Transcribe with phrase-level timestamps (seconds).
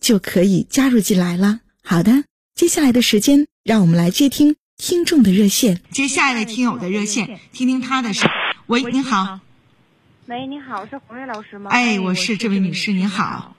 [0.00, 1.60] 就可以加入进来了。
[1.82, 5.80] 好的，接下来的时间，让我们来接听听众的热线。
[5.90, 8.26] 接下一位听友的热线，听听他的事。
[8.66, 9.40] 喂，您好。
[10.26, 11.70] 喂，你好，是红瑞老师吗？
[11.70, 13.56] 哎，我是这位女士，您好。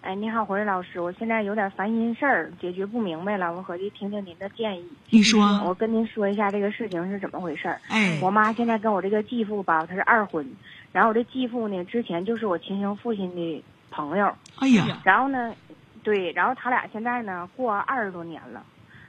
[0.00, 4.84] 哎，你好，红瑞老师，我现在有点烦心事儿，解决不明白了，我合计听听您的建议。
[5.10, 5.62] 你说。
[5.64, 7.80] 我跟您说一下这个事情是怎么回事儿。
[7.86, 8.18] 哎。
[8.20, 10.44] 我妈现在跟我这个继父吧，他是二婚，
[10.90, 14.32] 然后我这继父呢，之前就是我亲生父亲的朋友。
[14.60, 14.98] 哎呀。
[15.04, 15.54] 然后呢？
[16.02, 18.64] 对，然后他俩现在呢过二十多年了，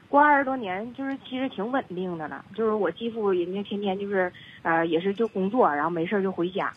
[0.10, 2.44] 过二十多年就是其实挺稳定的了。
[2.54, 4.30] 就是我继父人家天天就是
[4.62, 6.70] 呃也是就工作，然后没事就回家。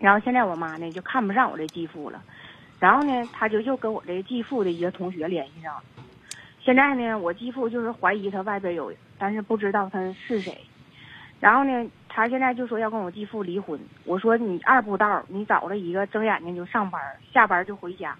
[0.00, 2.20] 然后现在我妈呢就看不上我这继父了，
[2.80, 5.82] 然后呢他就又跟我这继父的一个同学联系上了。
[6.60, 10.58] 现在呢我继父就是怀疑他外边有人，但是不知道他是谁。
[11.44, 13.78] 然后呢他现在就说要跟我继父离婚。
[14.06, 16.98] 我说你二步道，你找了一个睁眼睛就上班，
[17.34, 18.16] 下班就回家。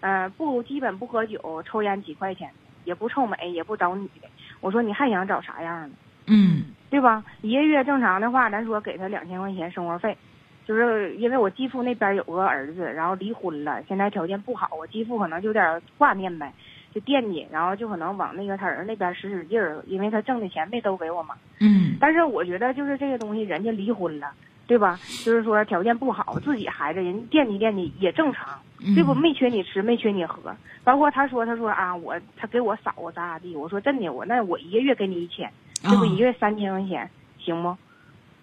[0.00, 2.50] 嗯，不，基本不喝酒，抽烟几块钱，
[2.82, 4.28] 也不臭美，也不找女的。
[4.60, 5.94] 我说你还想找啥样的？
[6.26, 7.22] 嗯，对吧？
[7.40, 10.18] 一个月正常的话，咱说给他两千块钱生活费，
[10.66, 16.52] 就是因为我继父那边有个儿子，然后离婚了，现在条件不好，我继父可能就有点挂念呗，
[16.96, 21.34] 就惦记，然后就可能往那个他儿子那边使使劲儿，因为他挣的钱没都给我嘛。
[21.60, 21.96] 嗯。
[22.00, 24.32] 但是我觉得就是这个东西，人家离婚了。
[24.68, 24.98] 对吧？
[25.24, 28.58] 就是说条件不好，自己孩子人惦记惦记也正常，
[28.96, 29.14] 对不？
[29.14, 30.56] 没缺你吃，没缺你喝。
[30.82, 33.54] 包括他说，他说啊，我他给我嫂子咋咋地。
[33.54, 35.48] 我说真的，我那我一个月给你一千，
[35.84, 37.08] 这不一个月三千块钱，
[37.38, 37.76] 行不？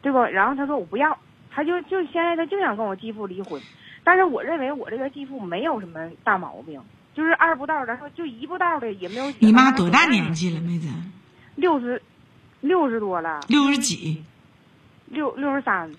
[0.02, 0.20] 对不？
[0.20, 1.18] 然后他说我不要，
[1.52, 3.62] 他就就现在他就想跟我继父离婚。
[4.06, 6.82] 但是我认为我这个继父没有什么大毛病，
[7.16, 9.32] 就是二步道，咱说就一步道的也没有。
[9.40, 10.88] 你妈多大年纪了，妹子？
[11.56, 12.02] 六十，
[12.62, 13.42] 六十多了。
[13.48, 14.24] 六十几？
[15.08, 15.92] 六六十三，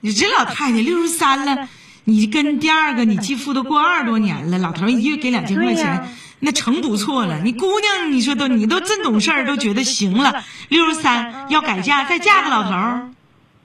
[0.00, 1.68] 你这老太太六十三了，
[2.04, 7.40] 你跟第二个你继父都过二十多年了，老头一月给两千块钱，那成不错了。
[7.40, 10.44] 你姑娘，你说都你都真懂事儿，都觉得行了。
[10.68, 13.10] 六十三要改嫁，再嫁个老头儿。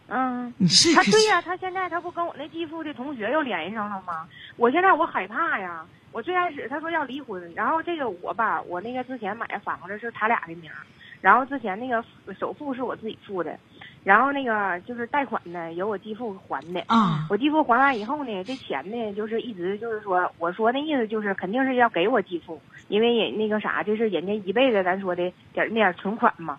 [0.07, 4.25] 嗯，你是他对呀，他现在他不跟我那继父的同学又联系上了吗？
[4.55, 5.85] 我现在我害怕呀。
[6.15, 10.71] 我最开始他说要离婚，然后这个我吧，我那个之前买的房子是他俩的名，
[11.19, 12.01] 然后之前那个
[12.39, 13.59] 首付是我自己付的。
[14.05, 16.81] 然后那个就是贷款呢，由我继父还的。
[16.87, 26.57] 啊，我继父还完以后呢，这钱呢，就是一直就是说，我说那意思就是肯定是要给我继父，因为人那个啥，这是人家一辈子咱说的点那点存款嘛。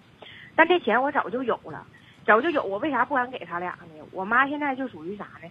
[0.54, 1.82] 但这钱我早就有了，
[2.26, 4.04] 早就有，我为啥不敢给他俩呢？
[4.12, 5.48] 我妈现在就属于啥呢？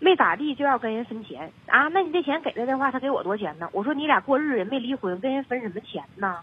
[0.00, 1.88] 没咋地就要跟人分钱啊？
[1.88, 3.68] 那你这钱给他的话，他给我多少钱呢？
[3.72, 6.36] 我说你俩过日子没离婚，跟人分什么钱呢？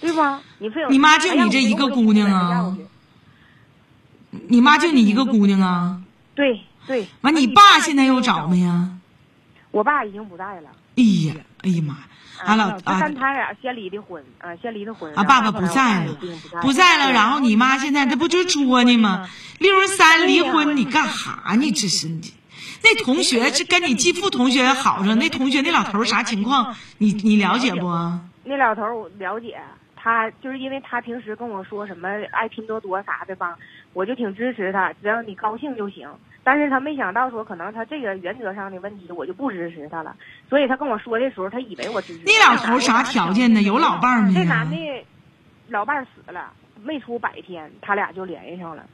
[0.00, 0.40] 对吧？
[0.58, 2.76] 你非有你妈就你这一个姑娘啊？
[4.48, 6.02] 你妈就你一个姑娘啊？
[6.34, 7.06] 对对。
[7.20, 8.90] 完，你爸现在又找没呀？
[9.70, 10.70] 我爸已经不在了。
[10.96, 11.96] 哎呀，哎呀妈！
[12.44, 15.12] 俺老啊，但他俩先离的婚啊，先离的婚。
[15.14, 16.16] 啊，爸爸不在了，
[16.60, 17.12] 不在了。
[17.12, 19.28] 然后你妈现在这不就作呢吗？
[19.58, 21.70] 六十三离婚，你干哈呢？
[21.70, 22.32] 这是你
[22.82, 26.74] 那同学是跟你继父同学好上，那同学那老头啥情况？
[26.98, 27.86] 你你了解不？
[28.44, 29.58] 那老头我了解。
[29.96, 33.56] 他就是因为他平时跟我说什么爱拼多多啥的吧，
[33.94, 36.06] 我就挺支持他，只要你高兴就行。
[36.42, 40.14] 但是他没想到说可能他这个原则上的问题，我就不支持他了。
[40.50, 42.24] 所以他跟我说的时候，他以为我支持。
[42.26, 43.62] 那老头啥条件呢？
[43.62, 44.34] 有老伴儿没？
[44.34, 44.76] 这男的，
[45.68, 46.52] 老伴儿死了，
[46.82, 48.84] 没出百天，他俩就联系上了。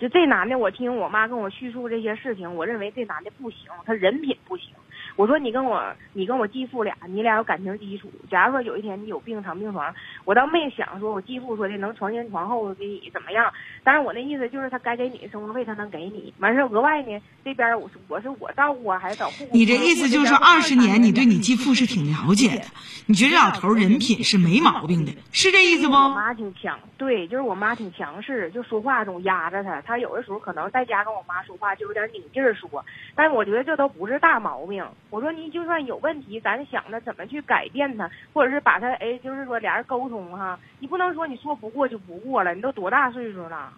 [0.00, 4.72] 就这男的，我听我妈跟我叙述这些事情，我认为这男的不行，他人品不行。
[5.20, 5.84] 我说你跟我
[6.14, 8.10] 你跟我继父俩，你俩有感情基础。
[8.30, 9.94] 假如说有一天你有病躺病床，
[10.24, 13.52] 我倒没想说我继父说的能床前床后给你怎么样。
[13.84, 19.46] 但是我那意思就是他该给你的生活费他能给你，完事儿额外呢这边我是我是我照顾啊，还是找护？
[19.52, 22.64] 你这意思就是说二十年你对你继父是挺了解的，
[23.04, 25.92] 你觉得这老头人品是没毛病的，是这意思不？
[25.92, 29.82] 我妈挺强，对，就是我妈挺强势，就说话总压着他。
[29.82, 32.82] 他有的时候可能在家跟我妈说话就有点拧劲儿说，
[33.14, 34.82] 但是我觉得这都不是大毛病。
[35.10, 40.58] 我说你就算有问题，咱想着怎么去改变他，或者是把他哎，就是说俩人沟通哈。
[40.78, 43.72] 你不能说你说不过就不过了，你都多大岁数了？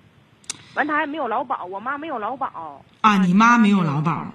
[0.75, 4.27] 完他还没有劳保，我妈没有劳保啊，你妈没有劳保？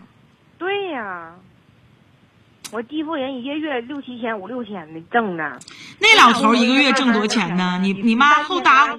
[0.58, 1.34] 对呀，
[2.72, 5.60] 我继父人一个月六七千、五六千的挣呢。
[6.00, 7.80] 那老头一个月挣多少钱呢？
[7.82, 8.96] 你你妈后搭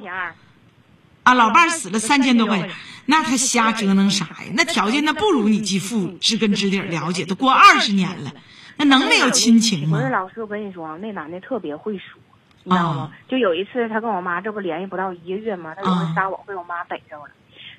[1.28, 2.70] 啊，老伴儿死了三千多块钱，
[3.04, 4.50] 那他瞎折腾啥呀？
[4.54, 8.32] 那条件那不如你继父知根知底了解，都过二十年了，
[8.78, 9.98] 那能没有亲情吗？
[9.98, 12.18] 不是老师，我跟你说，那男的特别会说，
[12.64, 13.12] 你知道吗？
[13.28, 15.74] 就有一次他跟我妈这不联系不到一个月吗？
[15.76, 17.30] 他有回撒谎被我妈逮着了，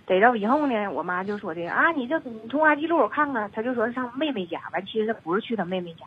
[0.06, 6.06] 逮着以后呢，我妈就说的啊，你这你通话记录我看看，他就说上妹妹家，完其实他不是去他妹妹家，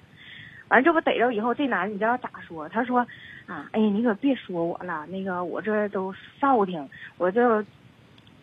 [0.72, 2.69] 完这不逮着以后，这男的你知道咋说？
[2.69, 3.06] 他说。
[3.44, 6.88] 啊，哎呀，你可别说我了，那个我这都少听，
[7.19, 7.60] 我这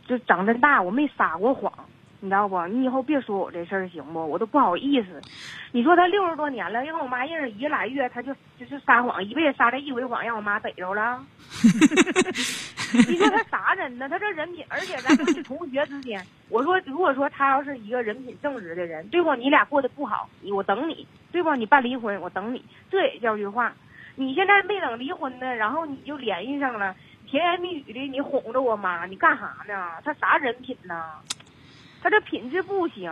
[0.06, 1.72] 就长这大我没撒过谎，
[2.20, 2.68] 你知道不？
[2.68, 4.20] 你以后别说我这事儿行不？
[4.20, 5.22] 我都不好意思。
[5.72, 11.24] 你说他六十多年了，跟我妈认识一个来月，他就就是撒谎，一辈子撒这一回谎，让我妈逮着了。
[13.08, 14.08] 你说他啥人呢？
[14.10, 16.22] 他这人品，而且咱都是同学之间。
[16.50, 19.36] 我说，如果说他要是一个人品正直的人，对不？
[19.36, 21.56] 你俩过得不好，我等你，对不？
[21.56, 23.74] 你办离婚，我等你，这也叫句话。
[24.16, 26.96] 你现在没等离婚呢，然后你就联系上了，
[27.30, 29.92] 甜言蜜语的你哄着我妈，你干啥呢？
[30.04, 31.04] 他啥人品呢？
[32.02, 33.12] 他这品质不行。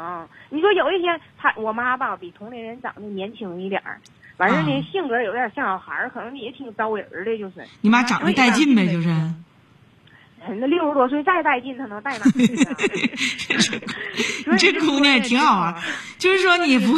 [0.50, 4.00] 你说有一天他我妈吧，比同龄人长得年轻一点儿，
[4.38, 7.64] 完事呢性格有点像小孩儿，可能也挺招人的，就是。
[7.82, 9.10] 你妈长得带劲呗，就是。
[10.56, 12.56] 那六十多岁再带劲，他能带哪去
[14.50, 14.58] 啊？
[14.58, 15.84] 这姑娘也挺好啊，
[16.18, 16.98] 就是说你不，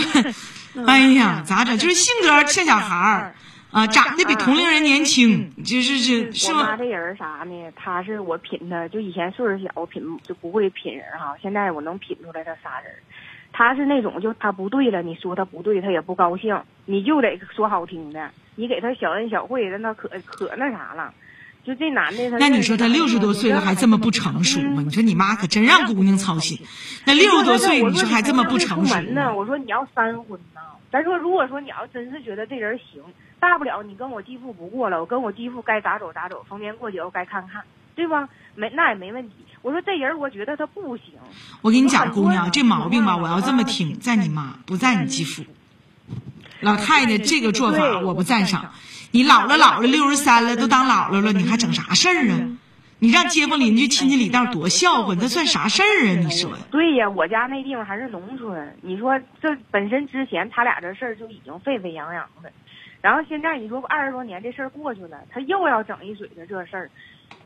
[0.86, 1.78] 哎呀，咋整？
[1.78, 3.36] 就是性格像小孩儿。
[3.72, 7.72] 啊，长得比同龄人年轻，就是是是我妈这人啥呢？
[7.76, 11.36] 她是我品她，就以前岁数小，我品就不会品人哈。
[11.40, 12.92] 现在我能品出来她啥人。
[13.54, 21.14] 她是那种，就她不对了，你说她不对，她也不高兴，你就得说好听的，你给她小恩小惠，让她可可那啥了。
[21.70, 24.82] 就这男的，那你说他六十多岁了还这么不成熟吗？
[24.84, 26.60] 你说你妈可真让姑娘操心。
[27.06, 29.36] 那六十多岁你说还这么不成熟呢？
[29.36, 30.62] 我说你要三婚呢。
[30.92, 33.04] 咱说如果说你要真是觉得这人行。
[33.40, 37.62] 大不了你跟我继父不过了，我跟我继父该咋走咋走，逢年过节我该看看，
[37.96, 38.28] 对吧？
[38.56, 39.36] 没那也没问题。
[39.62, 41.06] 我说这人我觉得他不行。
[41.62, 45.46] 我跟你讲，姑娘，这毛病吧，我要这么听，在你妈不在你继父。
[46.60, 48.74] 老太太这个做法我不赞赏。
[49.12, 52.58] 你老了老了六十三了都当姥姥了，你还整啥事儿啊？
[53.00, 56.20] 你让街坊邻居亲戚里道多笑话，那算啥事儿啊？
[56.20, 56.52] 你说？
[56.70, 62.52] 对呀，我家那地方还是农村，你说这本身之前他俩这事儿就已经沸沸扬扬的。
[63.02, 66.92] 然后现在你说二十多年这事儿过去了，他又要整一嘴子这事儿，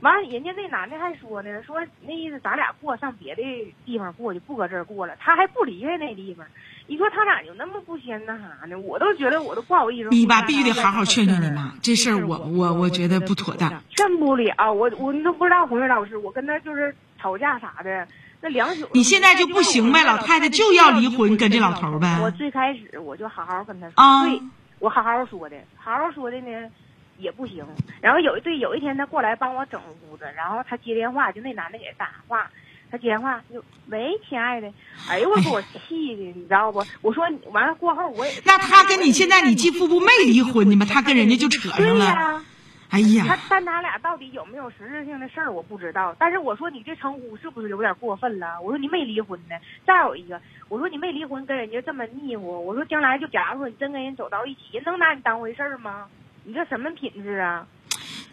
[0.01, 3.42] 完了人家那男的还说呢，说那意思咱俩过上别的
[3.86, 6.45] 地方过去，不搁这儿过了，他还不离开那地方。
[6.88, 8.78] 你说他咋就那么不先那啥呢？
[8.78, 10.10] 我都觉得我都不好意思。
[10.10, 13.82] 你吧，必须得好好劝劝你妈，这事儿我我我觉得不妥当。
[13.90, 18.08] 劝不了，我我你都不知道红月老师，我跟他就是吵架啥的，
[18.42, 18.88] 那两宿。
[18.94, 22.20] 你现在就不行呗，老太太就要离婚，跟这老头呗。
[22.22, 24.42] 我最开始我就好好跟他说，对。
[24.80, 26.70] 我好好说的，好好说的呢，
[27.18, 27.66] 也不行。
[28.02, 29.80] 然后有一对，有一天他过来帮我整
[30.12, 32.52] 屋子，然后他接电话，就那男的给他打话，
[32.94, 34.72] 他接电话就喂，亲爱的，
[35.10, 36.86] 哎呦我给我气的，你知道不？
[37.02, 40.86] 我说完了过后我也那他跟你现在你继父不没离婚呢吗？
[40.88, 42.44] 他跟人家就扯上了。
[42.90, 46.16] 哎呀，他但他俩到底有没有实质性的事儿我不知道。
[46.20, 48.62] 但是我说你这称呼是不是有点过分了？
[48.62, 49.56] 我说你没离婚呢。
[49.88, 56.06] 再有一个，我说你没离婚跟人家这么腻乎，我说将来就假如说你真跟人走到一起，人能拿你当回事儿吗？
[56.44, 57.66] 你这什么品质啊？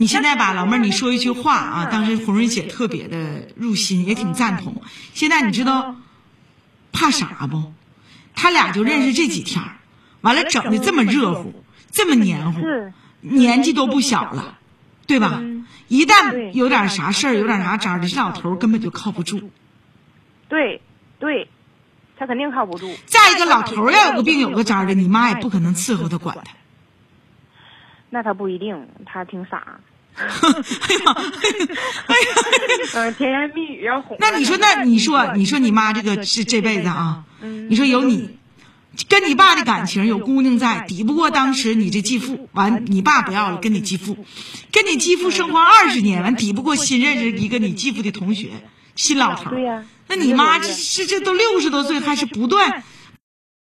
[0.00, 4.80] 你现在吧，老妹儿，你说一句话啊，当时红瑞姐特别的入心，也挺赞同。
[5.12, 5.94] 现在你知道
[6.90, 7.74] 怕啥不？
[8.34, 9.62] 他俩就认识这几天，
[10.22, 11.52] 完了整的这么热乎，
[11.90, 12.62] 这么黏糊。
[13.20, 14.56] 年纪都不小了，
[15.06, 15.42] 对吧？
[15.88, 19.50] 一旦有点啥事儿，有点啥渣的，这老头根本就靠不住。
[20.48, 20.80] 对，
[21.18, 21.46] 对，
[22.16, 22.90] 他肯定靠不住。
[23.04, 26.54] 再一个，老头要有个病有个灾的，你妈也不可能伺候他管他。
[28.08, 29.78] 那他不一定，他挺傻。
[30.88, 31.16] 哎呀，
[32.06, 32.30] 哎呀，
[32.94, 34.16] 嗯，甜言蜜语要哄。
[34.20, 37.24] 那你说，那你说，你说你妈这个是这辈子啊？
[37.68, 38.38] 你说有你。
[39.08, 42.48] 跟你爸的感情有姑娘在，抵不过当时你这继父。
[42.52, 44.26] 完，你爸不要了，跟你继父，
[44.72, 48.48] 跟你继父生活二十年，完抵不过新认识一个你继父的同学，
[48.96, 49.50] 新老头。
[49.50, 52.82] 对呀那你妈这这这都六十多岁，还是不断